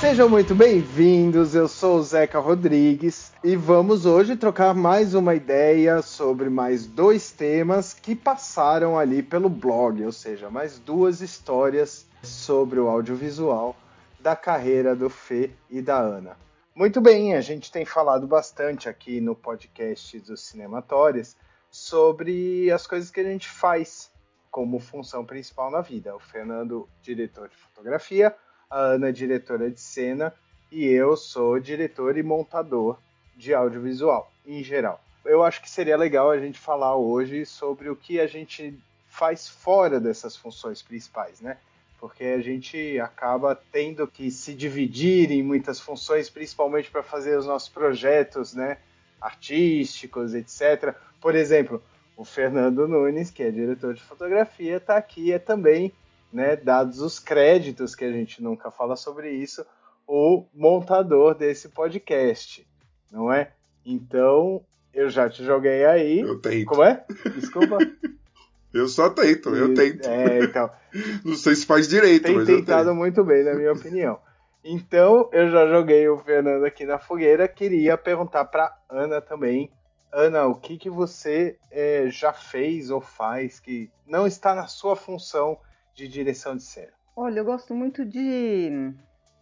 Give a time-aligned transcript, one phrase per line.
[0.00, 6.00] Sejam muito bem-vindos, eu sou o Zeca Rodrigues e vamos hoje trocar mais uma ideia
[6.00, 12.80] sobre mais dois temas que passaram ali pelo blog, ou seja, mais duas histórias sobre
[12.80, 13.76] o audiovisual
[14.18, 16.34] da carreira do Fê e da Ana.
[16.74, 21.36] Muito bem, a gente tem falado bastante aqui no podcast dos Cinematórios
[21.70, 24.10] sobre as coisas que a gente faz
[24.50, 26.16] como função principal na vida.
[26.16, 28.34] O Fernando, diretor de fotografia,
[28.70, 30.32] a Ana é diretora de cena
[30.70, 32.96] e eu sou diretor e montador
[33.36, 35.02] de audiovisual em geral.
[35.24, 39.48] Eu acho que seria legal a gente falar hoje sobre o que a gente faz
[39.48, 41.58] fora dessas funções principais, né?
[41.98, 47.46] Porque a gente acaba tendo que se dividir em muitas funções, principalmente para fazer os
[47.46, 48.78] nossos projetos, né?
[49.20, 50.94] Artísticos, etc.
[51.20, 51.82] Por exemplo,
[52.16, 55.92] o Fernando Nunes, que é diretor de fotografia, está aqui, é também
[56.32, 59.64] né, dados os créditos, que a gente nunca fala sobre isso,
[60.06, 62.66] o montador desse podcast,
[63.10, 63.52] não é?
[63.84, 66.20] Então, eu já te joguei aí.
[66.20, 66.66] Eu tento.
[66.66, 67.04] Como é?
[67.34, 67.78] Desculpa.
[68.74, 70.06] eu só tento, eu tento.
[70.08, 70.70] É, então.
[71.24, 74.18] Não sei se faz direito, tem mas tentado muito bem, na minha opinião.
[74.64, 77.48] Então, eu já joguei o Fernando aqui na fogueira.
[77.48, 79.70] Queria perguntar para Ana também.
[80.12, 84.96] Ana, o que, que você é, já fez ou faz que não está na sua
[84.96, 85.56] função
[86.00, 86.92] de direção de cena?
[87.14, 88.92] Olha, eu gosto muito de,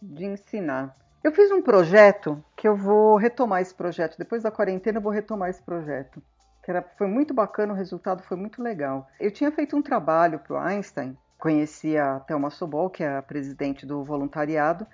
[0.01, 0.95] de ensinar.
[1.23, 4.17] Eu fiz um projeto que eu vou retomar esse projeto.
[4.17, 6.21] Depois da quarentena, eu vou retomar esse projeto.
[6.63, 9.07] Que era, foi muito bacana, o resultado foi muito legal.
[9.19, 13.21] Eu tinha feito um trabalho para o Einstein, conheci a Thelma Sobol, que é a
[13.21, 14.85] presidente do voluntariado.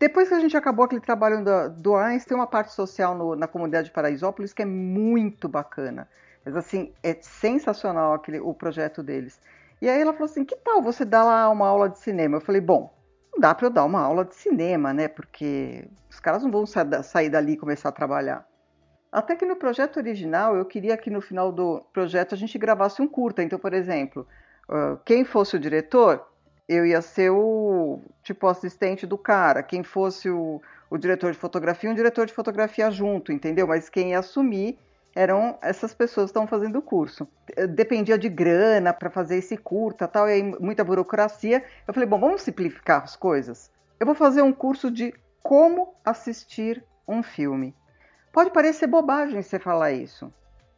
[0.00, 3.36] Depois que a gente acabou aquele trabalho do, do Einstein, tem uma parte social no,
[3.36, 6.08] na comunidade de Paraisópolis que é muito bacana.
[6.44, 9.40] Mas assim, é sensacional aquele, o projeto deles.
[9.80, 12.36] E aí ela falou assim: que tal você dar lá uma aula de cinema?
[12.36, 12.92] Eu falei: bom,
[13.32, 15.08] não dá para eu dar uma aula de cinema, né?
[15.08, 18.46] Porque os caras não vão sair dali e começar a trabalhar.
[19.12, 23.00] Até que no projeto original eu queria que no final do projeto a gente gravasse
[23.00, 23.42] um curta.
[23.42, 24.26] Então, por exemplo,
[25.04, 26.26] quem fosse o diretor,
[26.68, 29.62] eu ia ser o tipo assistente do cara.
[29.62, 30.60] Quem fosse o,
[30.90, 33.66] o diretor de fotografia, um diretor de fotografia junto, entendeu?
[33.66, 34.78] Mas quem ia assumir
[35.16, 37.26] eram essas pessoas que estão fazendo o curso.
[37.70, 41.64] Dependia de grana para fazer esse curta, tal, e aí muita burocracia.
[41.88, 43.72] Eu falei, bom, vamos simplificar as coisas.
[43.98, 47.74] Eu vou fazer um curso de como assistir um filme.
[48.30, 50.30] Pode parecer bobagem você falar isso,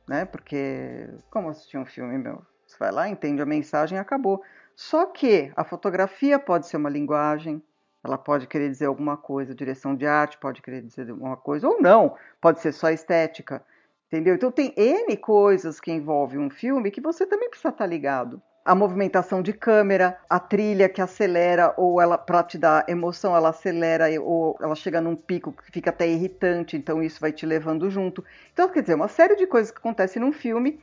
[0.08, 0.24] né?
[0.24, 2.40] Porque como assistir um filme, meu?
[2.64, 4.40] Você vai lá, entende a mensagem acabou.
[4.76, 7.60] Só que a fotografia pode ser uma linguagem,
[8.04, 11.82] ela pode querer dizer alguma coisa, direção de arte pode querer dizer alguma coisa, ou
[11.82, 13.64] não, pode ser só estética.
[14.08, 14.34] Entendeu?
[14.34, 18.40] Então tem N coisas que envolvem um filme que você também precisa estar ligado.
[18.64, 23.50] A movimentação de câmera, a trilha que acelera, ou ela, para te dar emoção, ela
[23.50, 27.90] acelera, ou ela chega num pico que fica até irritante, então isso vai te levando
[27.90, 28.24] junto.
[28.52, 30.80] Então, quer dizer, uma série de coisas que acontecem num filme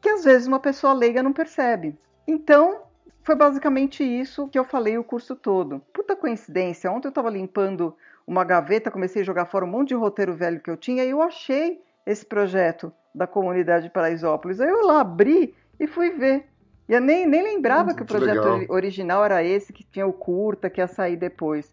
[0.00, 1.96] que às vezes uma pessoa leiga não percebe.
[2.26, 2.82] Então,
[3.22, 5.80] foi basicamente isso que eu falei o curso todo.
[5.92, 7.96] Puta coincidência, ontem eu estava limpando
[8.26, 11.10] uma gaveta, comecei a jogar fora um monte de roteiro velho que eu tinha e
[11.10, 14.60] eu achei esse projeto da comunidade de Paraisópolis.
[14.60, 16.46] Aí eu lá abri e fui ver.
[16.88, 18.64] E eu nem, nem lembrava hum, que o projeto legal.
[18.68, 21.72] original era esse, que tinha o curta, que ia sair depois.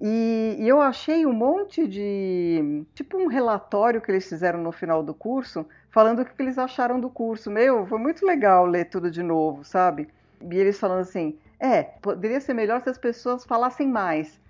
[0.00, 2.84] E, e, eu achei um monte de.
[2.94, 7.00] Tipo um relatório que eles fizeram no final do curso, falando o que eles acharam
[7.00, 7.50] do curso.
[7.50, 10.08] Meu, foi muito legal ler tudo de novo, sabe?
[10.40, 14.40] E eles falando assim: é, poderia ser melhor se as pessoas falassem mais.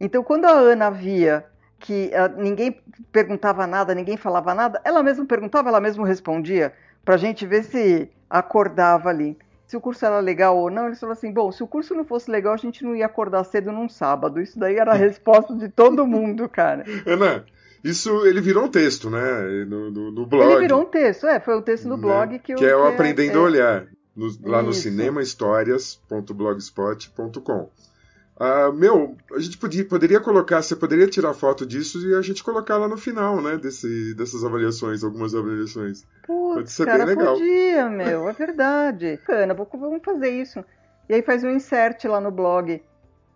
[0.00, 1.44] Então, quando a Ana via
[1.82, 6.72] que uh, ninguém perguntava nada, ninguém falava nada, ela mesma perguntava, ela mesma respondia,
[7.04, 9.36] para a gente ver se acordava ali.
[9.66, 12.04] Se o curso era legal ou não, eles falaram assim: bom, se o curso não
[12.04, 14.40] fosse legal, a gente não ia acordar cedo num sábado.
[14.40, 16.84] Isso daí era a resposta de todo mundo, cara.
[17.04, 17.44] Ana,
[17.82, 19.64] isso ele virou um texto, né?
[19.66, 20.52] No, no, no blog.
[20.52, 22.02] Ele virou um texto, é, foi o texto do né?
[22.02, 22.58] blog que eu.
[22.58, 24.66] Que é o Aprendendo é, a Olhar, no, lá isso.
[24.66, 27.70] no cinemahistórias.blogspot.com.
[28.36, 32.42] Uh, meu, a gente podia, poderia colocar, você poderia tirar foto disso e a gente
[32.42, 33.56] colocar lá no final, né?
[33.56, 36.04] Desse, dessas avaliações, algumas avaliações.
[36.26, 37.34] Putz, Pode ser cara, bem legal.
[37.34, 39.20] podia, meu, é verdade.
[39.28, 40.64] Ana, vamos fazer isso.
[41.08, 42.82] E aí faz um insert lá no blog.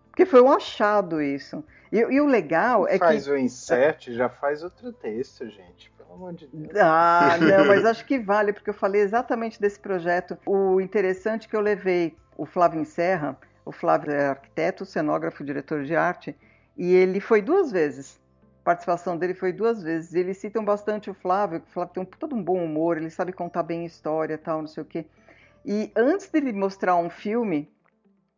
[0.08, 1.62] Porque foi um achado isso.
[1.92, 3.06] E, e o legal é faz que.
[3.06, 5.92] Faz o insert, já faz outro texto, gente.
[5.96, 6.74] pelo amor de Deus.
[6.74, 10.38] Ah, não, mas acho que vale, porque eu falei exatamente desse projeto.
[10.46, 15.84] O interessante é que eu levei o Flávio Serra, o Flávio é arquiteto, cenógrafo, diretor
[15.84, 16.34] de arte,
[16.76, 18.18] e ele foi duas vezes.
[18.62, 20.14] A participação dele foi duas vezes.
[20.14, 23.32] Eles citam bastante o Flávio, o Flávio tem um, todo um bom humor, ele sabe
[23.32, 25.04] contar bem história tal, não sei o quê.
[25.64, 27.68] E antes dele mostrar um filme,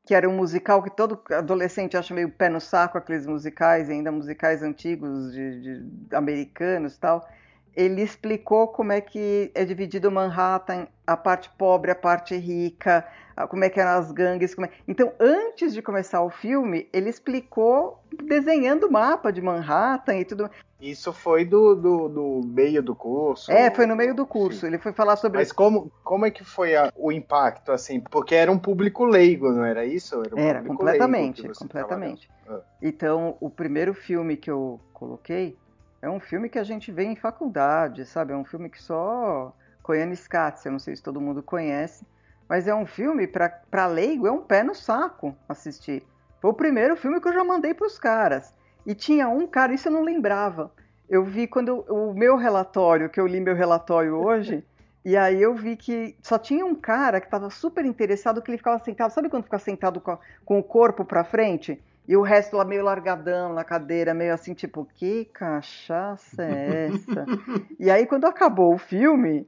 [0.06, 4.10] que era um musical que todo adolescente acha meio pé no saco, aqueles musicais, ainda
[4.10, 7.28] musicais antigos de, de americanos tal,
[7.76, 13.06] ele explicou como é que é dividido Manhattan, a parte pobre, a parte rica,
[13.47, 14.56] como é que eram as gangues.
[14.59, 14.70] É...
[14.87, 20.50] Então, antes de começar o filme, ele explicou desenhando o mapa de Manhattan e tudo.
[20.81, 23.50] Isso foi do, do, do meio do curso?
[23.50, 24.61] É, foi no meio do curso.
[24.61, 24.69] Sim.
[24.69, 25.38] Ele foi falar sobre.
[25.38, 28.00] Mas como, como é que foi a, o impacto, assim?
[28.00, 30.23] Porque era um público leigo, não era isso?
[30.25, 32.31] Era, um era completamente, completamente.
[32.49, 32.61] Ah.
[32.81, 35.56] Então, o primeiro filme que eu coloquei
[36.00, 38.32] é um filme que a gente vê em faculdade, sabe?
[38.32, 39.52] É um filme que só
[39.82, 42.06] Koyane Skatz, eu não sei se todo mundo conhece,
[42.48, 46.06] mas é um filme, para leigo, é um pé no saco assistir.
[46.40, 48.54] Foi o primeiro filme que eu já mandei para os caras.
[48.86, 50.72] E tinha um cara, isso eu não lembrava.
[51.08, 54.64] Eu vi quando o meu relatório, que eu li meu relatório hoje,
[55.04, 58.58] e aí eu vi que só tinha um cara que estava super interessado, que ele
[58.58, 61.82] ficava sentado, sabe quando fica sentado com, a, com o corpo para frente?
[62.08, 67.26] E o resto lá meio largadão na cadeira, meio assim, tipo, que cachaça é essa?
[67.78, 69.46] e aí quando acabou o filme,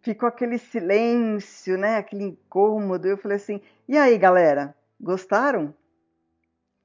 [0.00, 1.98] ficou aquele silêncio, né?
[1.98, 3.06] Aquele incômodo.
[3.06, 5.74] Eu falei assim: e aí, galera, gostaram?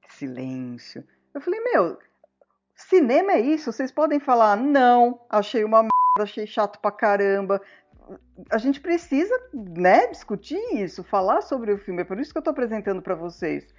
[0.10, 1.06] Silêncio.
[1.34, 1.98] Eu falei: meu,
[2.76, 3.72] cinema é isso?
[3.72, 7.62] Vocês podem falar, não, achei uma merda, achei chato pra caramba.
[8.52, 12.02] A gente precisa, né, discutir isso, falar sobre o filme.
[12.02, 13.74] É por isso que eu tô apresentando para vocês.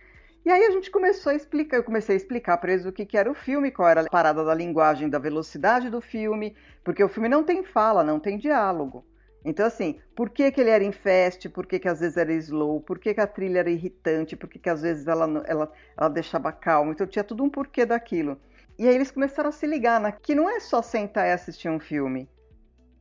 [0.44, 3.06] E aí a gente começou a explicar, eu comecei a explicar para eles o que,
[3.06, 6.55] que era o filme, qual era a parada da linguagem, da velocidade do filme,
[6.85, 9.06] porque o filme não tem fala, não tem diálogo.
[9.43, 12.32] Então, assim, por que, que ele era em fast, por que, que às vezes era
[12.35, 15.73] slow, por que, que a trilha era irritante, por que, que às vezes ela, ela,
[15.96, 16.93] ela deixava calmo.
[16.93, 18.38] Então, tinha tudo um porquê daquilo.
[18.79, 21.70] E aí eles começaram a se ligar na, que não é só sentar e assistir
[21.70, 22.29] um filme.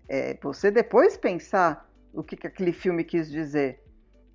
[0.08, 3.83] É você depois pensar o que, que aquele filme quis dizer.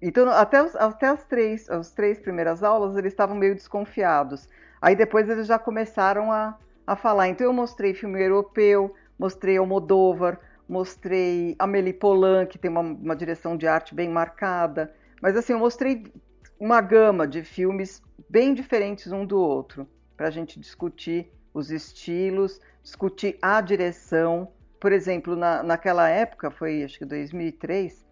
[0.01, 4.49] Então, até, os, até as, três, as três primeiras aulas, eles estavam meio desconfiados.
[4.81, 6.57] Aí depois eles já começaram a,
[6.87, 7.29] a falar.
[7.29, 13.57] Então, eu mostrei filme europeu, mostrei Almodóvar, mostrei Amélie Poulain, que tem uma, uma direção
[13.57, 14.95] de arte bem marcada.
[15.21, 16.05] Mas assim, eu mostrei
[16.61, 22.61] uma gama de filmes bem diferentes um do outro, para a gente discutir os estilos,
[22.83, 24.53] discutir a direção.
[24.79, 28.07] Por exemplo, na, naquela época, foi acho que 2003,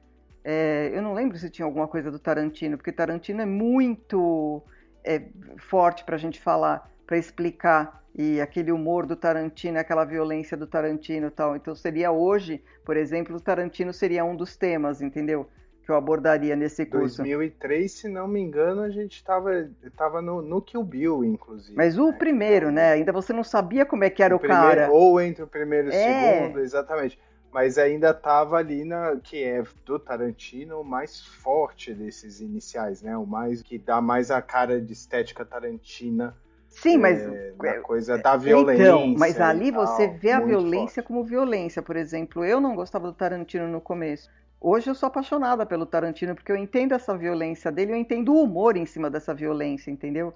[0.49, 4.63] é, eu não lembro se tinha alguma coisa do Tarantino, porque Tarantino é muito
[5.03, 5.23] é,
[5.59, 10.65] forte para a gente falar, para explicar e aquele humor do Tarantino, aquela violência do
[10.65, 11.57] Tarantino e tal.
[11.57, 15.49] Então seria hoje, por exemplo, o Tarantino seria um dos temas, entendeu?
[15.83, 17.17] Que eu abordaria nesse curso.
[17.19, 21.77] 2003, se não me engano, a gente estava tava no, no Kill Bill, inclusive.
[21.77, 22.17] Mas o né?
[22.17, 22.93] primeiro, né?
[22.93, 24.93] Ainda você não sabia como é que era o, o primeiro, cara.
[24.93, 26.39] Ou entre o primeiro e o é.
[26.41, 27.19] segundo, exatamente.
[27.57, 33.17] Mas ainda estava ali na que é do Tarantino o mais forte desses iniciais, né?
[33.17, 36.37] O mais que dá mais a cara de estética tarantina
[36.69, 37.19] Sim, mas.
[37.19, 38.83] É, é, coisa da violência.
[38.83, 41.07] Então, mas ali você vê a violência forte.
[41.07, 41.81] como violência.
[41.81, 44.29] Por exemplo, eu não gostava do Tarantino no começo.
[44.61, 48.43] Hoje eu sou apaixonada pelo Tarantino porque eu entendo essa violência dele, eu entendo o
[48.43, 50.35] humor em cima dessa violência, entendeu?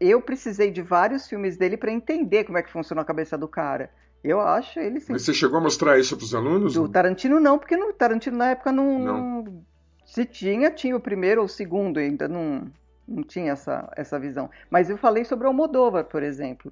[0.00, 3.46] Eu precisei de vários filmes dele para entender como é que funciona a cabeça do
[3.46, 3.90] cara.
[4.22, 5.12] Eu acho ele sim.
[5.12, 6.74] Mas você chegou a mostrar isso para os alunos?
[6.74, 9.64] Do Tarantino não, porque no Tarantino na época não, não.
[10.04, 12.70] Se tinha, tinha o primeiro ou o segundo, ainda não
[13.06, 14.48] não tinha essa, essa visão.
[14.70, 16.70] Mas eu falei sobre o Almodóvar, por exemplo.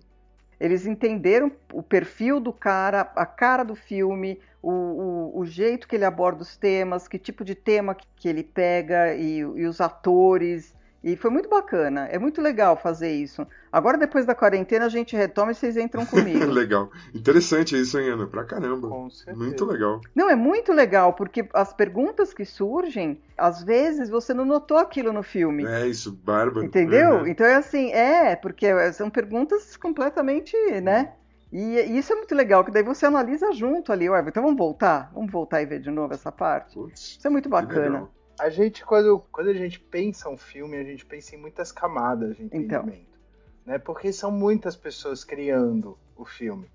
[0.58, 5.96] Eles entenderam o perfil do cara, a cara do filme, o, o, o jeito que
[5.96, 9.80] ele aborda os temas, que tipo de tema que, que ele pega e, e os
[9.80, 10.74] atores.
[11.02, 13.46] E foi muito bacana, é muito legal fazer isso.
[13.72, 16.44] Agora, depois da quarentena, a gente retoma e vocês entram comigo.
[16.44, 16.90] legal.
[17.14, 18.26] Interessante isso, hein, Ana?
[18.26, 18.86] Pra caramba.
[18.88, 19.38] Com certeza.
[19.38, 20.00] Muito legal.
[20.14, 25.10] Não, é muito legal, porque as perguntas que surgem, às vezes você não notou aquilo
[25.10, 25.64] no filme.
[25.64, 26.66] É, isso, bárbaro.
[26.66, 27.20] Entendeu?
[27.20, 27.26] Uhum.
[27.26, 31.14] Então é assim, é, porque são perguntas completamente, né?
[31.50, 34.08] E, e, isso é muito legal, que daí você analisa junto ali.
[34.08, 35.10] Ué, então vamos voltar?
[35.14, 36.74] Vamos voltar e ver de novo essa parte?
[36.74, 38.06] Puts, isso é muito bacana
[38.40, 42.36] a gente, quando, quando a gente pensa um filme, a gente pensa em muitas camadas
[42.36, 42.58] de então.
[42.58, 43.02] entendimento.
[43.02, 43.74] Então.
[43.74, 43.78] Né?
[43.78, 46.66] Porque são muitas pessoas criando o filme.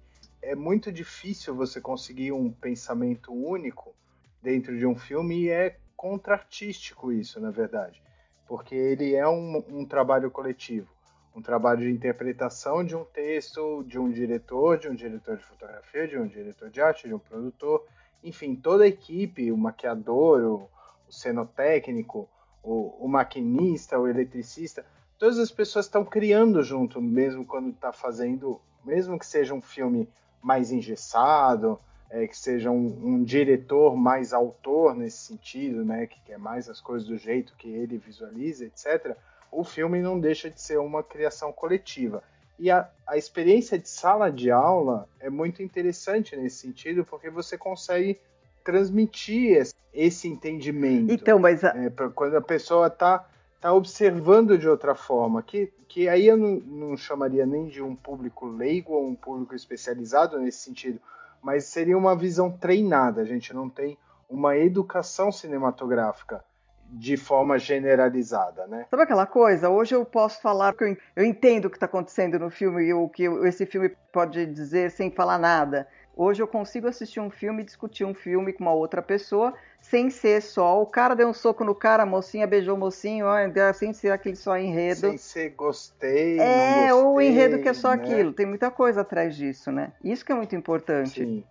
[0.43, 3.95] É muito difícil você conseguir um pensamento único
[4.43, 8.00] dentro de um filme e é contra-artístico isso, na verdade.
[8.48, 10.88] Porque ele é um, um trabalho coletivo.
[11.36, 16.07] um trabalho de interpretação de um texto, de um diretor, de um diretor de fotografia,
[16.07, 17.84] de um diretor de arte, de um produtor,
[18.24, 20.75] enfim, toda a equipe, o maquiador, o,
[21.07, 22.29] o cenotécnico,
[22.63, 24.85] o, o maquinista, o eletricista,
[25.17, 30.09] todas as pessoas estão criando junto, mesmo quando está fazendo, mesmo que seja um filme
[30.41, 36.38] mais engessado, é, que seja um, um, diretor mais autor nesse sentido, né, que quer
[36.38, 39.17] mais as coisas do jeito que ele visualiza, etc
[39.55, 42.21] o filme não deixa de ser uma criação coletiva.
[42.59, 47.57] E a, a experiência de sala de aula é muito interessante nesse sentido, porque você
[47.57, 48.19] consegue
[48.65, 51.13] transmitir esse entendimento.
[51.13, 51.69] Então, mas a...
[51.69, 53.24] é, quando a pessoa está
[53.62, 57.95] tá observando de outra forma, que, que aí eu não, não chamaria nem de um
[57.95, 61.00] público leigo ou um público especializado nesse sentido,
[61.41, 63.22] mas seria uma visão treinada.
[63.22, 66.43] A gente não tem uma educação cinematográfica
[66.89, 68.86] de forma generalizada, né?
[68.89, 69.69] Sabe aquela coisa?
[69.69, 72.93] Hoje eu posso falar que eu, eu entendo o que está acontecendo no filme e
[72.93, 75.88] o que esse filme pode dizer sem falar nada.
[76.17, 80.10] Hoje eu consigo assistir um filme e discutir um filme com uma outra pessoa sem
[80.10, 83.27] ser só o cara deu um soco no cara, a mocinha beijou o mocinho,
[83.75, 85.10] sem ser aquele só enredo.
[85.10, 87.95] Sem ser gostei, É, gostei, ou o enredo que é só né?
[87.95, 88.34] aquilo.
[88.34, 89.93] Tem muita coisa atrás disso, né?
[90.03, 91.24] Isso que é muito importante.
[91.24, 91.43] Sim.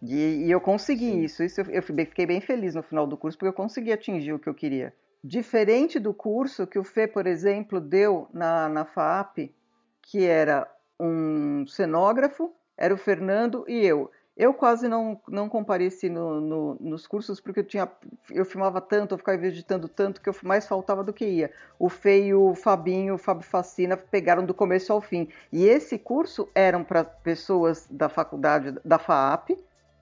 [0.00, 1.20] E, e eu consegui Sim.
[1.22, 1.42] isso.
[1.42, 4.38] isso eu, eu fiquei bem feliz no final do curso, porque eu consegui atingir o
[4.38, 4.92] que eu queria.
[5.24, 9.52] Diferente do curso que o Fê, por exemplo, deu na, na FAP,
[10.02, 14.10] que era um cenógrafo, era o Fernando e eu.
[14.34, 17.86] Eu quase não, não compareci no, no, nos cursos porque eu tinha
[18.30, 21.52] eu filmava tanto, eu ficava vegetando tanto que eu mais faltava do que ia.
[21.78, 25.28] O e o Fabinho, o Fábio Facina pegaram do começo ao fim.
[25.52, 29.50] E esse curso eram para pessoas da faculdade da FAP,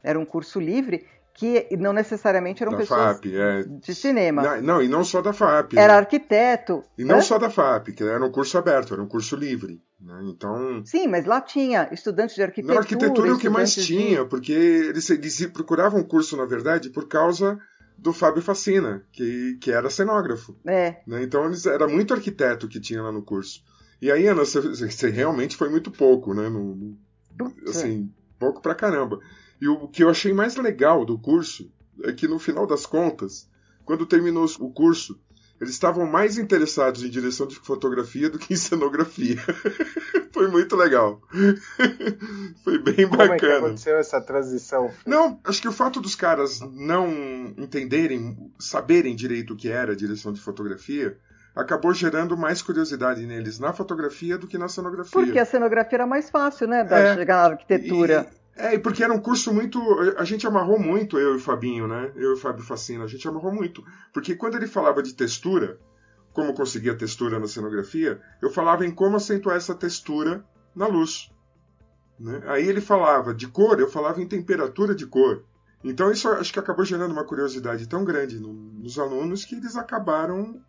[0.02, 3.62] era um curso livre que não necessariamente eram da pessoas FAP, é.
[3.62, 4.42] de cinema.
[4.42, 5.74] Não, não, e não só da FAP.
[5.76, 6.84] Era arquiteto.
[6.98, 7.22] E não né?
[7.22, 9.80] só da FAP, que era um curso aberto, era um curso livre.
[10.00, 10.20] Né?
[10.24, 10.82] Então.
[10.84, 12.74] Sim, mas lá tinha estudantes de arquitetura.
[12.74, 16.46] Não, arquitetura é o que mais de- tinha, porque eles, eles procuravam um curso, na
[16.46, 17.58] verdade, por causa
[17.96, 20.56] do Fábio Facina, que, que era cenógrafo.
[20.66, 21.22] É, né?
[21.22, 23.62] Então eles, era muito arquiteto que tinha lá no curso.
[24.00, 26.48] E aí, Ana, você, você realmente foi muito pouco, né?
[26.48, 26.96] No-
[27.68, 29.20] assim, pouco pra caramba.
[29.60, 31.70] E o que eu achei mais legal do curso
[32.02, 33.48] é que no final das contas,
[33.84, 35.20] quando terminou o curso,
[35.60, 39.36] eles estavam mais interessados em direção de fotografia do que em cenografia.
[40.32, 41.20] Foi muito legal.
[42.64, 43.66] Foi bem Como é que bacana.
[43.66, 44.90] aconteceu essa transição?
[45.04, 47.08] Não, acho que o fato dos caras não
[47.58, 51.18] entenderem, saberem direito o que era a direção de fotografia,
[51.54, 55.10] acabou gerando mais curiosidade neles na fotografia do que na cenografia.
[55.12, 56.84] porque a cenografia era mais fácil, né?
[56.84, 57.14] Da É.
[57.14, 58.26] chegar na arquitetura.
[58.60, 59.78] É, e porque era um curso muito.
[60.16, 62.12] A gente amarrou muito, eu e o Fabinho, né?
[62.14, 63.82] Eu e o Fábio Facina, a gente amarrou muito.
[64.12, 65.78] Porque quando ele falava de textura,
[66.32, 71.30] como conseguir a textura na cenografia, eu falava em como acentuar essa textura na luz.
[72.18, 72.42] né?
[72.46, 75.42] Aí ele falava de cor, eu falava em temperatura de cor.
[75.82, 79.74] Então isso acho que acabou gerando uma curiosidade tão grande no- nos alunos que eles
[79.76, 80.60] acabaram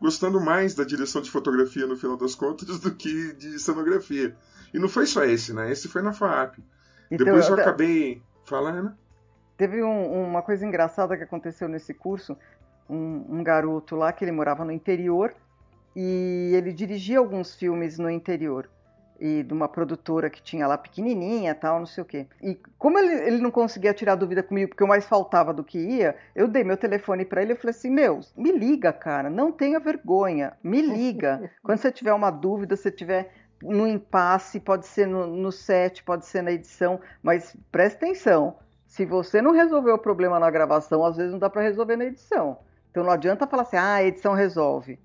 [0.00, 4.36] gostando mais da direção de fotografia no final das contas do que de cenografia.
[4.74, 5.72] E não foi só esse, né?
[5.72, 6.58] Esse foi na FAP.
[7.10, 8.92] Então, Depois eu até- acabei falando.
[9.56, 12.36] Teve um- uma coisa engraçada que aconteceu nesse curso.
[12.88, 15.34] Um, um garoto lá que ele morava no interior
[15.94, 18.68] e ele dirigia alguns filmes no interior
[19.18, 22.26] e de uma produtora que tinha lá pequenininha tal, não sei o quê.
[22.42, 25.78] E como ele, ele não conseguia tirar dúvida comigo, porque eu mais faltava do que
[25.78, 29.52] ia, eu dei meu telefone para ele e falei assim: Meu, me liga, cara, não
[29.52, 31.50] tenha vergonha, me liga.
[31.62, 33.30] Quando você tiver uma dúvida, você tiver
[33.62, 38.56] no impasse, pode ser no, no set, pode ser na edição, mas presta atenção.
[38.86, 42.06] Se você não resolver o problema na gravação, às vezes não dá para resolver na
[42.06, 42.58] edição.
[42.90, 44.98] Então não adianta falar assim, ah, a edição resolve.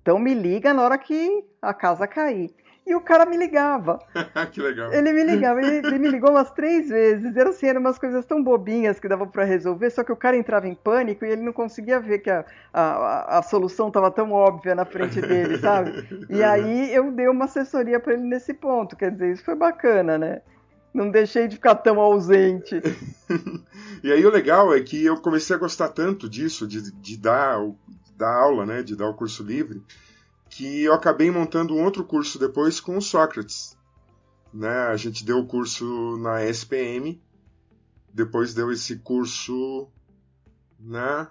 [0.00, 2.54] Então me liga na hora que a casa cair.
[2.86, 3.98] E o cara me ligava.
[4.52, 4.92] que legal.
[4.92, 7.36] Ele me ligava, ele, ele me ligou umas três vezes.
[7.36, 10.36] Era assim, eram umas coisas tão bobinhas que dava para resolver, só que o cara
[10.36, 14.30] entrava em pânico e ele não conseguia ver que a, a, a solução estava tão
[14.30, 15.92] óbvia na frente dele, sabe?
[16.30, 18.94] E aí eu dei uma assessoria para ele nesse ponto.
[18.94, 20.42] Quer dizer, isso foi bacana, né?
[20.94, 22.80] Não deixei de ficar tão ausente.
[24.02, 27.60] e aí o legal é que eu comecei a gostar tanto disso, de, de dar,
[27.60, 27.76] o-
[28.16, 28.82] dar aula, né?
[28.82, 29.82] De dar o curso livre,
[30.56, 33.76] que eu acabei montando um outro curso depois com o Sócrates.
[34.54, 34.70] Né?
[34.70, 37.22] A gente deu o curso na SPM,
[38.10, 39.90] depois deu esse curso
[40.80, 41.30] na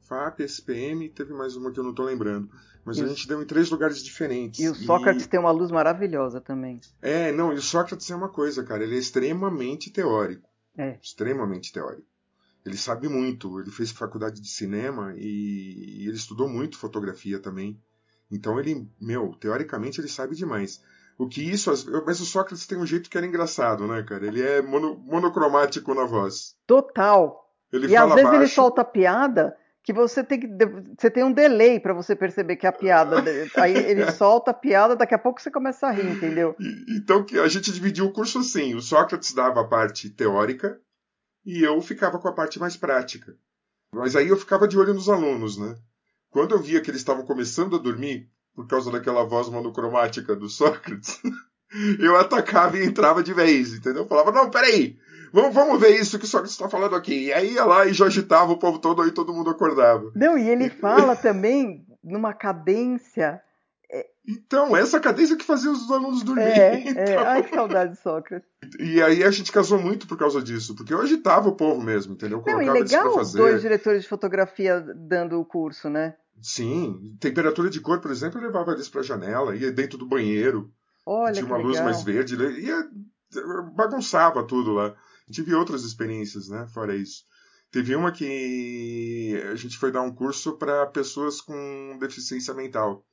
[0.00, 2.50] FAP, SPM, teve mais uma que eu não estou lembrando.
[2.84, 4.58] Mas E a gente deu em três lugares diferentes.
[4.58, 6.80] E o Sócrates tem uma luz maravilhosa também.
[7.00, 10.50] É, não, e o Sócrates é uma coisa, cara, ele é extremamente teórico.
[10.76, 10.98] É.
[11.00, 12.08] Extremamente teórico.
[12.66, 17.80] Ele sabe muito, ele fez faculdade de cinema e, e ele estudou muito fotografia também.
[18.34, 20.82] Então ele, meu, teoricamente ele sabe demais.
[21.16, 21.70] O que isso.
[22.04, 24.26] Mas o Sócrates tem um jeito que era engraçado, né, cara?
[24.26, 26.56] Ele é mono, monocromático na voz.
[26.66, 27.48] Total.
[27.72, 28.40] Ele e às vezes baixo.
[28.40, 30.48] ele solta piada que você tem que
[30.98, 33.16] você tem um delay para você perceber que a piada
[33.56, 36.56] aí ele solta a piada daqui a pouco você começa a rir entendeu
[36.88, 40.80] então que a gente dividiu o curso assim o Sócrates dava a parte teórica
[41.44, 43.36] e eu ficava com a parte mais prática
[43.92, 45.76] mas aí eu ficava de olho nos alunos né
[46.34, 50.48] quando eu via que eles estavam começando a dormir por causa daquela voz monocromática do
[50.48, 51.22] Sócrates
[51.98, 54.98] eu atacava e entrava de vez entendeu eu falava não peraí
[55.34, 57.24] Vamos, vamos ver isso que o Sócrates está falando aqui.
[57.24, 60.12] E aí ia lá e já agitava o povo todo, aí todo mundo acordava.
[60.14, 63.42] Não, e ele fala também numa cadência.
[63.90, 66.52] É, então, essa cadência que fazia os alunos dormirem.
[66.52, 67.02] É, então...
[67.02, 67.16] é.
[67.16, 68.48] Ai, que saudade de Sócrates.
[68.78, 72.14] E aí a gente casou muito por causa disso, porque eu agitava o povo mesmo,
[72.14, 72.40] entendeu?
[72.46, 76.14] Eu Não, e legal os dois diretores de fotografia dando o curso, né?
[76.40, 80.06] Sim, temperatura de cor, por exemplo, eu levava eles para a janela, ia dentro do
[80.06, 80.70] banheiro,
[81.06, 82.88] Olha tinha uma luz mais verde, ia
[83.74, 84.94] bagunçava tudo lá.
[85.30, 86.66] Tive outras experiências, né?
[86.72, 87.24] Fora isso.
[87.70, 93.04] Teve uma que a gente foi dar um curso para pessoas com deficiência mental.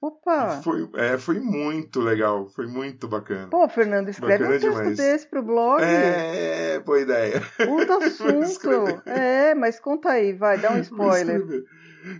[0.00, 0.60] Opa!
[0.62, 3.46] Foi, é, foi muito legal, foi muito bacana.
[3.48, 4.96] Pô, Fernando, escreve bacana um texto demais.
[4.96, 5.80] desse pro blog.
[5.80, 7.40] É, boa ideia.
[7.64, 9.02] Puta assunto.
[9.06, 11.40] é, mas conta aí, vai, dá um spoiler.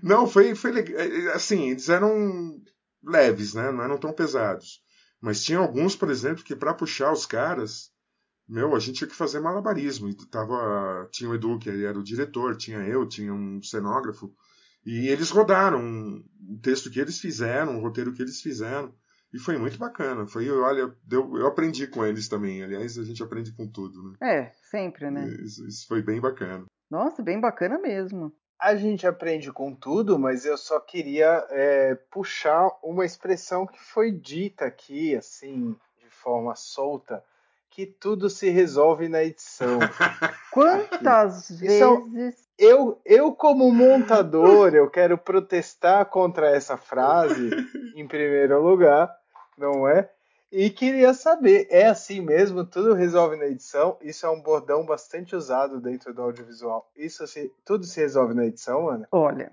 [0.02, 1.00] Não, foi, foi legal.
[1.00, 2.60] É, assim, eles eram
[3.04, 3.70] leves, né?
[3.70, 4.82] Não eram tão pesados.
[5.20, 7.90] Mas tinha alguns, por exemplo, que para puxar os caras,
[8.48, 10.08] meu, a gente tinha que fazer malabarismo.
[10.08, 14.32] E tava, tinha o Edu, que era o diretor, tinha eu, tinha um cenógrafo.
[14.84, 18.92] E eles rodaram um texto que eles fizeram, um roteiro que eles fizeram.
[19.32, 20.26] E foi muito bacana.
[20.26, 22.62] Foi, olha, deu, eu aprendi com eles também.
[22.62, 24.16] Aliás, a gente aprende com tudo, né?
[24.20, 25.26] É, sempre, né?
[25.42, 26.64] Isso, isso foi bem bacana.
[26.90, 28.34] Nossa, bem bacana mesmo.
[28.62, 34.12] A gente aprende com tudo, mas eu só queria é, puxar uma expressão que foi
[34.12, 37.24] dita aqui, assim, de forma solta,
[37.68, 39.80] que tudo se resolve na edição.
[40.52, 41.66] Quantas aqui.
[41.66, 42.48] vezes?
[42.56, 47.50] eu, eu, como montador, eu quero protestar contra essa frase,
[47.96, 49.12] em primeiro lugar,
[49.58, 50.08] não é?
[50.52, 52.62] E queria saber, é assim mesmo?
[52.62, 53.96] Tudo resolve na edição?
[54.02, 56.90] Isso é um bordão bastante usado dentro do audiovisual.
[56.94, 59.08] Isso se, tudo se resolve na edição, Ana?
[59.10, 59.50] Olha,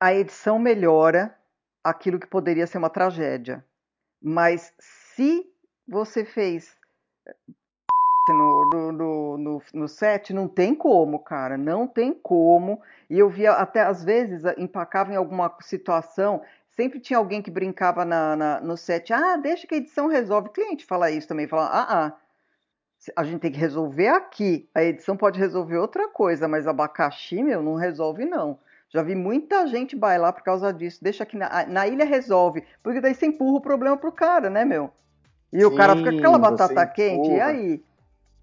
[0.00, 1.36] a edição melhora
[1.84, 3.62] aquilo que poderia ser uma tragédia.
[4.22, 5.46] Mas se
[5.86, 6.74] você fez
[8.26, 12.80] no, no, no, no, set, não tem como, cara, não tem como.
[13.10, 16.42] E eu via até às vezes empacava em alguma situação,
[16.76, 20.48] sempre tinha alguém que brincava na, na, no set, ah, deixa que a edição resolve.
[20.48, 22.12] O cliente fala isso também, fala, ah, ah,
[23.16, 24.68] a gente tem que resolver aqui.
[24.74, 28.58] A edição pode resolver outra coisa, mas abacaxi, meu, não resolve não.
[28.88, 31.02] Já vi muita gente bailar por causa disso.
[31.02, 34.64] Deixa que na, na ilha resolve, porque daí você empurra o problema pro cara, né,
[34.64, 34.90] meu?
[35.52, 37.84] E Sim, o cara fica com aquela batata quente, e aí?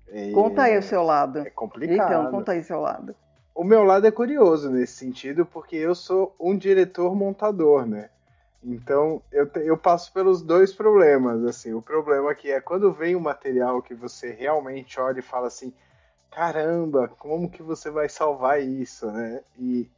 [0.10, 1.40] É, conta aí o seu lado.
[1.40, 2.08] É complicado.
[2.08, 3.16] Então, conta aí o seu lado.
[3.56, 8.10] O meu lado é curioso nesse sentido, porque eu sou um diretor montador, né?
[8.64, 11.44] Então eu, te, eu passo pelos dois problemas.
[11.44, 15.48] Assim, o problema que é quando vem um material que você realmente olha e fala
[15.48, 15.74] assim,
[16.32, 19.42] caramba, como que você vai salvar isso, né?
[19.58, 19.90] E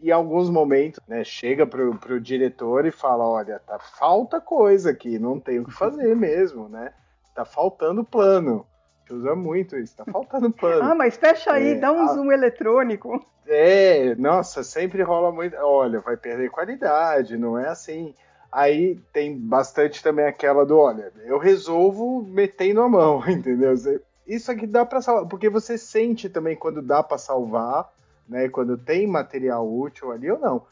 [0.00, 5.18] em alguns momentos, né, chega pro, pro diretor e fala, olha, tá falta coisa aqui,
[5.18, 6.92] não tem o que fazer mesmo, né?
[7.34, 8.66] Tá faltando plano.
[9.10, 10.82] Usa muito isso, tá faltando plano.
[10.82, 12.14] Ah, mas fecha aí, é, dá um a...
[12.14, 13.24] zoom eletrônico.
[13.46, 15.56] É, nossa, sempre rola muito.
[15.56, 18.14] Olha, vai perder qualidade, não é assim.
[18.50, 23.74] Aí tem bastante também aquela do, olha, eu resolvo metendo a mão, entendeu?
[24.26, 27.92] Isso aqui dá para salvar, porque você sente também quando dá para salvar
[28.28, 28.48] né?
[28.48, 30.62] Quando tem material útil ali ou não.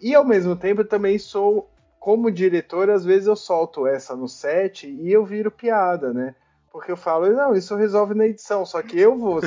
[0.00, 4.28] E ao mesmo tempo eu também sou, como diretor, às vezes eu solto essa no
[4.28, 6.34] set e eu viro piada, né?
[6.76, 9.40] Porque eu falo, não, isso resolve na edição, só que eu vou,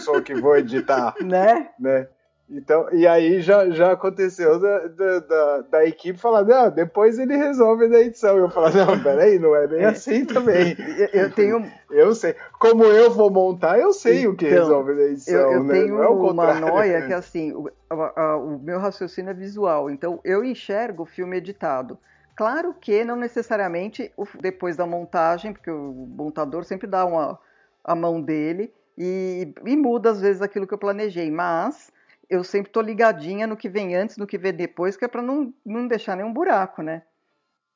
[0.00, 1.14] sou que vou editar.
[1.24, 1.70] Né?
[1.78, 2.08] né?
[2.50, 7.36] Então, e aí já, já aconteceu da, da, da, da equipe falar, não, depois ele
[7.36, 8.36] resolve na edição.
[8.36, 9.86] Eu falo, não, peraí, não é bem é.
[9.86, 10.76] assim também.
[11.14, 11.64] Eu tenho.
[11.88, 12.34] Eu sei.
[12.58, 15.34] Como eu vou montar, eu sei então, o que então, resolve na edição.
[15.34, 15.74] Eu, eu né?
[15.74, 19.88] tenho é uma noia que assim, o, a, a, o meu raciocínio é visual.
[19.88, 21.96] Então eu enxergo o filme editado.
[22.36, 27.38] Claro que não necessariamente depois da montagem, porque o montador sempre dá uma,
[27.84, 31.92] a mão dele e, e muda às vezes aquilo que eu planejei, mas
[32.28, 35.22] eu sempre tô ligadinha no que vem antes, no que vem depois, que é para
[35.22, 37.02] não, não deixar nenhum buraco, né?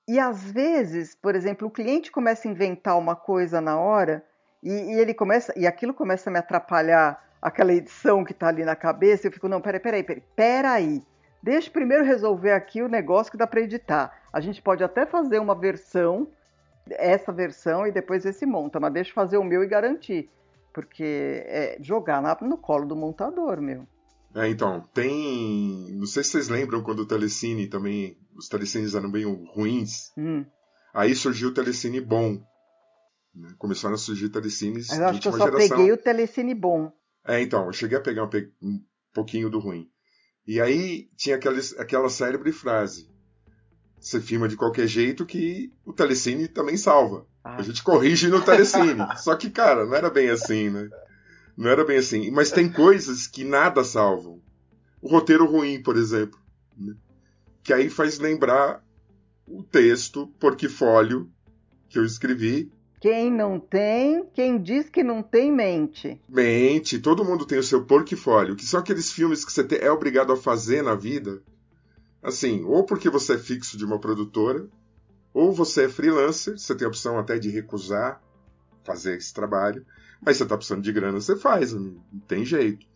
[0.09, 4.25] E às vezes, por exemplo, o cliente começa a inventar uma coisa na hora
[4.63, 8.65] e, e ele começa e aquilo começa a me atrapalhar aquela edição que está ali
[8.65, 9.27] na cabeça.
[9.27, 11.07] Eu fico não, peraí, peraí, peraí, peraí.
[11.43, 14.18] Deixa primeiro resolver aqui o negócio que dá para editar.
[14.33, 16.29] A gente pode até fazer uma versão,
[16.91, 20.31] essa versão, e depois esse monta, mas deixa fazer o meu e garantir.
[20.73, 23.87] Porque é jogar na, no colo do montador, meu.
[24.35, 25.91] É, então, tem.
[25.93, 28.17] Não sei se vocês lembram quando o Telecine também.
[28.37, 30.13] Os telecines eram bem ruins.
[30.17, 30.45] Hum.
[30.95, 32.41] Aí surgiu o Telecine bom.
[33.35, 33.55] Né?
[33.59, 34.89] Começaram a surgir telecines.
[34.89, 35.77] Mas eu acho que eu só geração.
[35.77, 36.93] peguei o Telecine bom.
[37.27, 38.53] É, então, eu cheguei a pegar um, pe...
[38.63, 39.91] um pouquinho do ruim.
[40.47, 43.09] E aí tinha aquela, aquela célebre frase.
[44.01, 47.27] Você filma de qualquer jeito que o Telecine também salva.
[47.43, 47.57] Ah.
[47.57, 49.07] A gente corrige no Telecine.
[49.19, 50.89] Só que, cara, não era bem assim, né?
[51.57, 52.31] Não era bem assim.
[52.31, 54.41] Mas tem coisas que nada salvam.
[55.03, 56.39] O roteiro ruim, por exemplo.
[56.77, 56.95] né?
[57.63, 58.85] Que aí faz lembrar
[59.47, 61.31] o texto, portfólio,
[61.89, 62.71] que eu escrevi.
[63.01, 66.21] Quem não tem, quem diz que não tem, mente.
[66.29, 70.33] Mente, todo mundo tem o seu portfólio, que são aqueles filmes que você é obrigado
[70.33, 71.41] a fazer na vida.
[72.23, 74.67] Assim, ou porque você é fixo de uma produtora,
[75.33, 78.21] ou você é freelancer, você tem a opção até de recusar
[78.85, 79.85] fazer esse trabalho,
[80.21, 82.87] mas você tá precisando de grana, você faz, não não tem jeito.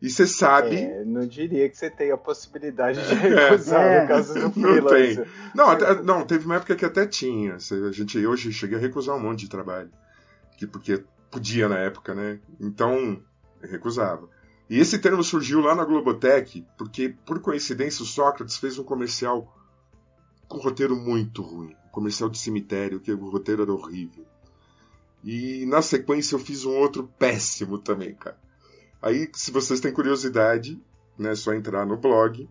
[0.00, 0.76] E você sabe.
[0.76, 4.02] É, não diria que você tem a possibilidade de recusar É.
[4.02, 5.28] no caso do Não freelancer.
[5.54, 7.56] Não, até- não, teve uma época que até tinha.
[7.56, 9.90] A gente hoje cheguei a recusar um monte de trabalho.
[10.58, 12.38] Que, porque podia na época, né?
[12.60, 13.20] Então,
[13.62, 14.28] recusava.
[14.74, 19.56] E esse termo surgiu lá na Globotech, porque, por coincidência, o Sócrates fez um comercial
[20.48, 21.76] com roteiro muito ruim.
[21.86, 24.26] Um comercial de cemitério, que o roteiro era horrível.
[25.22, 28.36] E na sequência eu fiz um outro péssimo também, cara.
[29.00, 30.82] Aí, se vocês têm curiosidade,
[31.16, 32.50] né, é só entrar no blog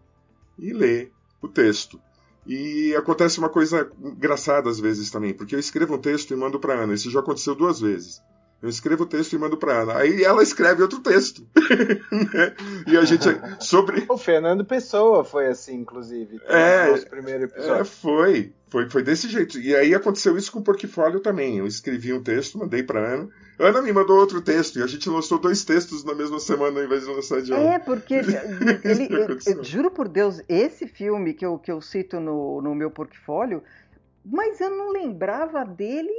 [0.57, 1.99] e ler o texto.
[2.47, 6.57] E acontece uma coisa engraçada às vezes também, porque eu escrevo um texto e mando
[6.57, 6.93] para Ana.
[6.93, 8.21] Isso já aconteceu duas vezes.
[8.63, 9.97] Eu escrevo o texto e mando para Ana.
[9.97, 11.45] Aí ela escreve outro texto.
[12.09, 12.55] né?
[12.87, 13.25] E a gente
[13.59, 16.39] sobre O Fernando Pessoa foi assim, inclusive.
[16.47, 17.85] É, no nosso primeiro é, episódio.
[17.85, 19.59] foi, foi, foi desse jeito.
[19.59, 21.57] E aí aconteceu isso com o portfólio também.
[21.57, 23.29] Eu escrevi um texto, mandei para Ana.
[23.59, 26.85] Ana me mandou outro texto e a gente lançou dois textos na mesma semana ao
[26.85, 27.57] invés de lançar de um.
[27.57, 28.13] É, porque
[28.85, 32.73] ele, eu- eu juro por Deus, esse filme que eu, que eu cito no, no
[32.73, 33.61] meu portfólio,
[34.25, 36.09] mas eu não lembrava dele,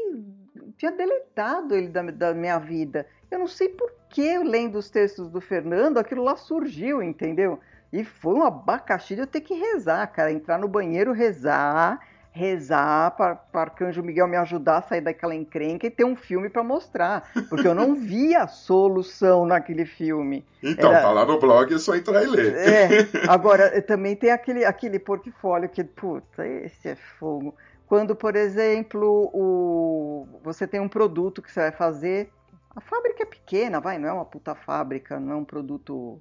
[0.76, 3.06] tinha deletado ele da, da minha vida.
[3.30, 7.58] Eu não sei por que, lendo os textos do Fernando, aquilo lá surgiu, entendeu?
[7.92, 12.00] E foi um abacaxi de eu ter que rezar, cara, entrar no banheiro, rezar,
[12.32, 16.50] rezar para o Arcanjo Miguel me ajudar a sair daquela encrenca e ter um filme
[16.50, 20.44] para mostrar, porque eu não via solução naquele filme.
[20.60, 22.54] Então, Era- tá lá no blog, é só entrar e ler.
[22.56, 22.88] É,
[23.30, 27.54] agora também tem aquele, aquele portfólio que, puta, esse é fogo.
[27.86, 32.32] Quando, por exemplo, o, você tem um produto que você vai fazer,
[32.74, 36.18] a fábrica é pequena, vai, não é uma puta fábrica, não é um produto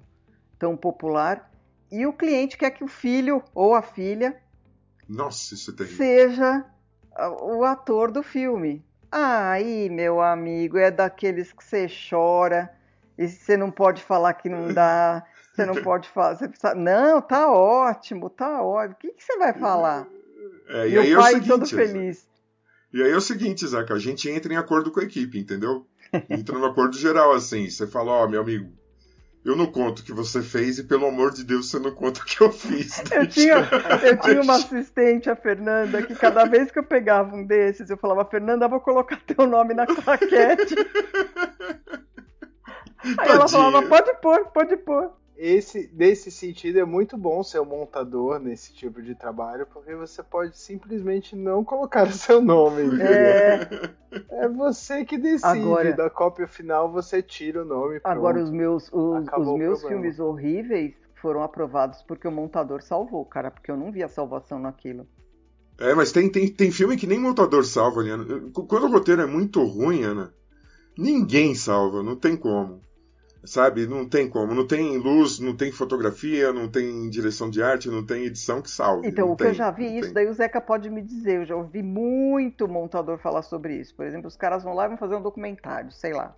[0.58, 1.50] tão popular,
[1.90, 4.36] e o cliente quer que o filho ou a filha
[5.08, 6.64] Nossa, isso é seja
[7.40, 8.84] o ator do filme.
[9.10, 12.70] Aí, meu amigo, é daqueles que você chora
[13.16, 17.22] e você não pode falar que não dá, você não pode falar, você precisa, não,
[17.22, 18.94] tá ótimo, tá ótimo.
[18.94, 20.06] O que, que você vai falar?
[20.68, 22.26] É, e e aí o é o pai seguinte, todo feliz.
[22.92, 25.86] E aí é o seguinte, Isaac, a gente entra em acordo com a equipe, entendeu?
[26.30, 27.68] Entra no acordo geral, assim.
[27.68, 28.72] Você fala, ó, meu amigo,
[29.44, 32.20] eu não conto o que você fez e pelo amor de Deus você não conta
[32.20, 33.02] o que eu fiz.
[33.12, 33.56] Eu tinha,
[34.02, 37.96] eu tinha uma assistente, a Fernanda, que cada vez que eu pegava um desses, eu
[37.96, 40.74] falava, Fernanda, vou colocar teu nome na claquete.
[43.18, 43.88] Aí ela falava, Tadinha.
[43.88, 45.12] pode pôr, pode pôr.
[45.36, 50.22] Esse, nesse sentido, é muito bom ser um montador nesse tipo de trabalho, porque você
[50.22, 52.84] pode simplesmente não colocar o seu nome.
[52.84, 53.04] entendeu?
[53.06, 53.94] É,
[54.30, 55.58] É você que decide.
[55.58, 58.00] Agora- da cópia final, você tira o nome.
[58.04, 58.44] Agora, pronto.
[58.44, 63.70] os meus, os, os meus filmes horríveis foram aprovados porque o montador salvou, cara, porque
[63.70, 65.06] eu não via salvação naquilo.
[65.80, 68.24] É, mas tem, tem, tem filme que nem montador salva, Liana.
[68.52, 70.32] Quando o roteiro é muito ruim, Ana,
[70.96, 72.80] ninguém salva, não tem como.
[73.44, 73.86] Sabe?
[73.86, 74.54] Não tem como.
[74.54, 78.70] Não tem luz, não tem fotografia, não tem direção de arte, não tem edição que
[78.70, 79.08] salve.
[79.08, 80.14] Então, o que eu tem, já vi isso, tem.
[80.14, 83.94] daí o Zeca pode me dizer, eu já ouvi muito montador falar sobre isso.
[83.94, 86.34] Por exemplo, os caras vão lá e vão fazer um documentário, sei lá.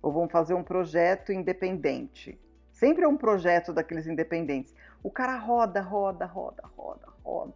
[0.00, 2.38] Ou vão fazer um projeto independente.
[2.72, 4.74] Sempre é um projeto daqueles independentes.
[5.02, 7.54] O cara roda, roda, roda, roda, roda.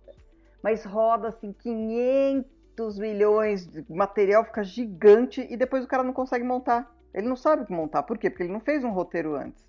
[0.63, 6.45] Mas roda assim 500 milhões, de material fica gigante e depois o cara não consegue
[6.45, 6.98] montar.
[7.19, 8.05] Ele não sabe o que montar.
[8.05, 8.31] Por quê?
[8.31, 9.67] Porque ele não fez um roteiro antes.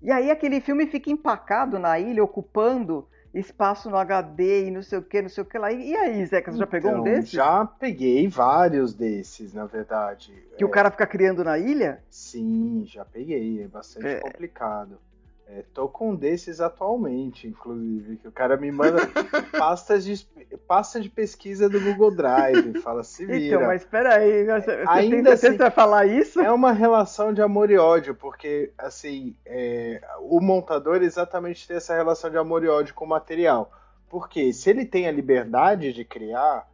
[0.00, 4.98] E aí aquele filme fica empacado na ilha, ocupando espaço no HD e não sei
[4.98, 5.72] o que, não sei o que lá.
[5.72, 7.30] E aí, Zeca, você já pegou um Então, desses?
[7.30, 10.32] Já peguei vários desses, na verdade.
[10.56, 12.02] Que o cara fica criando na ilha?
[12.08, 13.62] Sim, já peguei.
[13.62, 14.20] É bastante É.
[14.20, 14.98] complicado.
[15.46, 18.98] É, tô com um desses atualmente, inclusive, que o cara me manda
[19.58, 20.26] pastas de,
[20.66, 23.56] pasta de pesquisa do Google Drive, fala, se então, vira.
[23.56, 26.40] Então, mas peraí, você Ainda tem assim, vai falar isso?
[26.40, 31.94] É uma relação de amor e ódio, porque, assim, é, o montador exatamente tem essa
[31.94, 33.70] relação de amor e ódio com o material.
[34.08, 36.66] Porque se ele tem a liberdade de criar,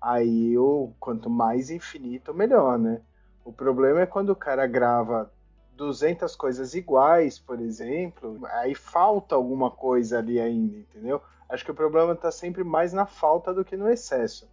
[0.00, 3.00] aí o quanto mais infinito, melhor, né?
[3.44, 5.30] O problema é quando o cara grava
[5.80, 11.22] 200 coisas iguais, por exemplo, aí falta alguma coisa ali ainda, entendeu?
[11.48, 14.46] Acho que o problema está sempre mais na falta do que no excesso.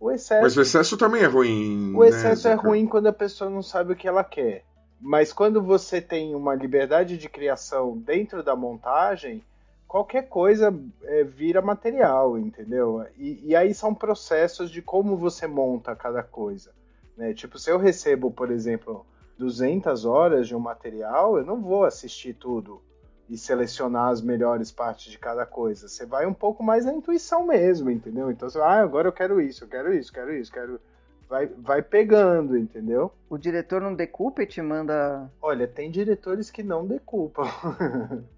[0.00, 0.42] O excesso.
[0.42, 1.94] Mas o excesso também é ruim.
[1.94, 4.64] O excesso né, é ruim quando a pessoa não sabe o que ela quer.
[4.98, 9.44] Mas quando você tem uma liberdade de criação dentro da montagem,
[9.86, 13.06] qualquer coisa é, vira material, entendeu?
[13.18, 16.72] E, e, aí são processos de como você monta cada coisa.
[17.18, 17.34] Né?
[17.34, 19.04] Tipo, se eu recebo, por exemplo,
[19.40, 22.82] 200 horas de um material, eu não vou assistir tudo
[23.26, 25.88] e selecionar as melhores partes de cada coisa.
[25.88, 28.30] Você vai um pouco mais na intuição mesmo, entendeu?
[28.30, 30.78] Então você vai, ah, agora eu quero isso, eu quero isso, quero isso, quero.
[31.26, 33.12] Vai, vai pegando, entendeu?
[33.30, 35.30] O diretor não decupa e te manda.
[35.40, 37.44] Olha, tem diretores que não decupam.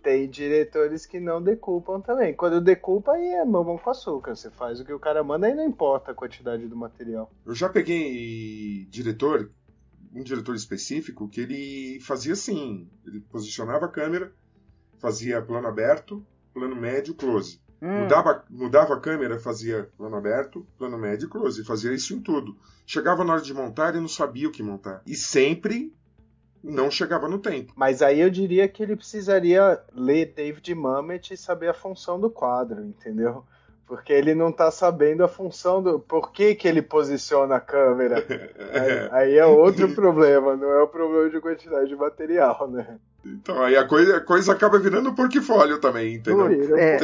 [0.00, 2.32] tem diretores que não decupam também.
[2.32, 4.36] Quando decupa, aí é mamão com açúcar.
[4.36, 7.30] Você faz o que o cara manda e não importa a quantidade do material.
[7.44, 9.50] Eu já peguei diretor
[10.12, 14.32] um diretor específico que ele fazia assim: ele posicionava a câmera,
[14.98, 17.60] fazia plano aberto, plano médio, close.
[17.82, 18.02] Hum.
[18.02, 21.64] Mudava, mudava a câmera, fazia plano aberto, plano médio, close.
[21.64, 22.56] Fazia isso em tudo.
[22.84, 25.02] Chegava na hora de montar e não sabia o que montar.
[25.06, 25.94] E sempre
[26.62, 27.72] não chegava no tempo.
[27.74, 32.28] Mas aí eu diria que ele precisaria ler David Mamet e saber a função do
[32.28, 33.46] quadro, entendeu?
[33.90, 35.98] Porque ele não tá sabendo a função do.
[35.98, 38.24] Por que, que ele posiciona a câmera.
[38.72, 43.00] Aí, aí, é outro problema, não é o problema de quantidade de material, né?
[43.26, 46.78] Então, aí a coisa, a coisa acaba virando portfólio também, entendeu?
[46.78, 46.98] É,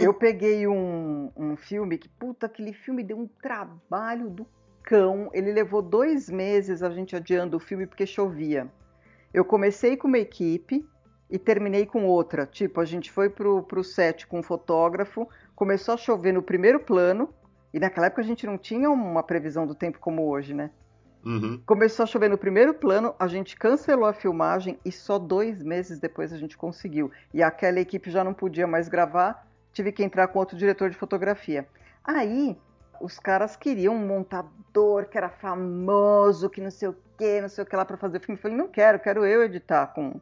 [0.00, 4.44] eu peguei um, um filme que, puta, aquele filme deu um trabalho do
[4.82, 5.30] cão.
[5.32, 8.66] Ele levou dois meses a gente adiando o filme porque chovia.
[9.32, 10.84] Eu comecei com uma equipe
[11.30, 12.44] e terminei com outra.
[12.44, 16.80] Tipo, a gente foi pro, pro set com um fotógrafo, começou a chover no primeiro
[16.80, 17.28] plano,
[17.72, 20.70] e naquela época a gente não tinha uma previsão do tempo como hoje, né?
[21.24, 21.62] Uhum.
[21.64, 26.00] Começou a chover no primeiro plano, a gente cancelou a filmagem e só dois meses
[26.00, 27.10] depois a gente conseguiu.
[27.32, 30.96] E aquela equipe já não podia mais gravar, tive que entrar com outro diretor de
[30.96, 31.66] fotografia.
[32.04, 32.58] Aí
[33.00, 37.62] os caras queriam um montador que era famoso, que não sei o que, não sei
[37.64, 38.36] o que lá para fazer filme.
[38.36, 40.20] Eu falei, não quero, quero eu editar com,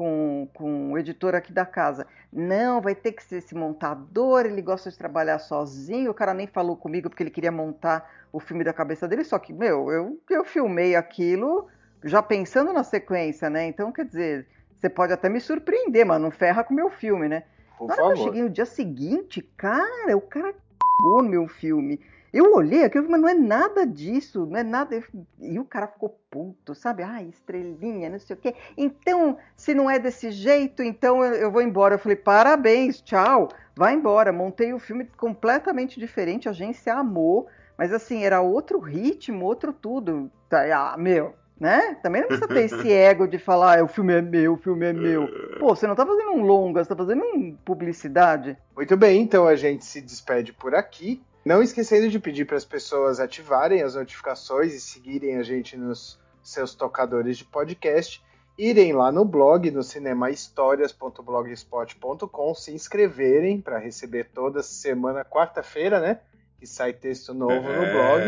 [0.00, 2.06] com, com o editor aqui da casa.
[2.32, 6.10] Não, vai ter que ser esse montador, ele gosta de trabalhar sozinho.
[6.10, 9.24] O cara nem falou comigo porque ele queria montar o filme da cabeça dele.
[9.24, 11.68] Só que, meu, eu, eu filmei aquilo
[12.02, 13.66] já pensando na sequência, né?
[13.66, 14.46] Então, quer dizer,
[14.78, 17.42] você pode até me surpreender, mas não ferra com o meu filme, né?
[17.76, 18.14] Por na hora favor.
[18.14, 20.54] que eu cheguei no dia seguinte, cara, o cara
[20.98, 22.00] cagou no meu filme.
[22.32, 25.02] Eu olhei aquilo, mas não é nada disso, não é nada.
[25.40, 27.02] E o cara ficou puto, sabe?
[27.02, 28.54] Ah, estrelinha, não sei o quê.
[28.76, 31.94] Então, se não é desse jeito, então eu, vou embora.
[31.94, 34.32] Eu falei, parabéns, tchau, vai embora.
[34.32, 40.30] Montei o filme completamente diferente, a agência amou, mas assim, era outro ritmo, outro tudo.
[40.48, 41.96] Tá, ah, meu, né?
[42.02, 44.86] Também não precisa ter esse ego de falar, ah, o filme é meu, o filme
[44.86, 45.28] é meu.
[45.58, 48.56] Pô, você não tá fazendo um longa, você tá fazendo um publicidade.
[48.74, 51.20] Muito bem, então a gente se despede por aqui.
[51.44, 56.18] Não esquecendo de pedir para as pessoas ativarem as notificações e seguirem a gente nos
[56.42, 58.22] seus tocadores de podcast,
[58.58, 66.20] irem lá no blog, no cinemahistórias.blogspot.com, se inscreverem para receber toda semana, quarta-feira, né?
[66.58, 68.22] Que sai texto novo é, no blog.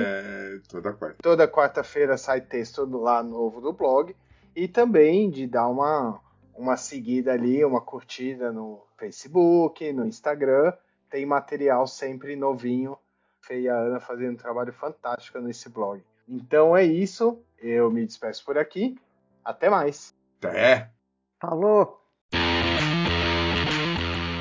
[0.69, 1.17] Toda quarta.
[1.23, 4.17] Toda quarta-feira sai texto lá novo no blog.
[4.57, 6.19] E também de dar uma,
[6.57, 10.73] uma seguida ali, uma curtida no Facebook, no Instagram
[11.13, 12.97] tem material sempre novinho.
[13.43, 16.03] Fê e a Ana fazendo um trabalho fantástico nesse blog.
[16.27, 17.39] Então é isso.
[17.61, 18.99] Eu me despeço por aqui.
[19.45, 20.15] Até mais.
[20.39, 20.91] Até.
[21.39, 22.01] Falou.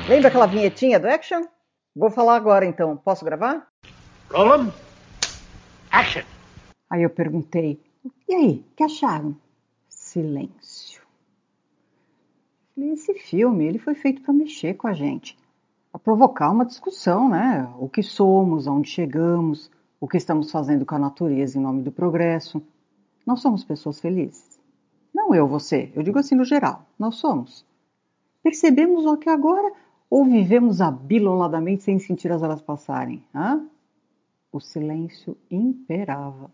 [0.08, 1.42] Lembra aquela vinhetinha do Action?
[1.94, 2.96] Vou falar agora então.
[2.96, 3.68] Posso gravar?
[4.30, 4.72] Roland.
[5.90, 6.22] Action.
[6.88, 7.82] Aí eu perguntei:
[8.26, 9.36] e aí, o que acharam?
[9.88, 11.02] Silêncio.
[12.78, 15.41] Esse filme ele foi feito para mexer com a gente
[15.92, 17.70] a provocar uma discussão, né?
[17.78, 21.92] O que somos, aonde chegamos, o que estamos fazendo com a natureza em nome do
[21.92, 22.62] progresso.
[23.26, 24.58] Nós somos pessoas felizes.
[25.14, 27.64] Não eu, você, eu digo assim no geral, nós somos.
[28.42, 29.72] Percebemos o que agora
[30.08, 33.22] ou vivemos abiloladamente sem sentir as horas passarem?
[33.34, 33.64] Hã?
[34.50, 36.50] O silêncio imperava.